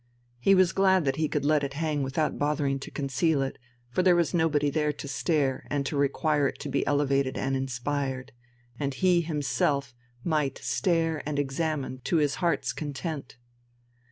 [0.39, 3.59] He was glad that he could let it hang without bothering to conceal it;
[3.91, 8.31] for there was nobody there to stare and to require to be elevated and inspired,
[8.79, 9.93] and he himself
[10.23, 13.37] might stare and examine to his heart's content.